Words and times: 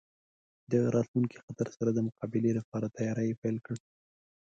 د 0.71 0.73
راتلونکي 0.95 1.37
خطر 1.45 1.67
سره 1.77 1.89
د 1.93 1.99
مقابلې 2.07 2.51
لپاره 2.59 2.93
تیاری 2.97 3.39
پیل 3.41 3.57
کړ. 3.65 3.75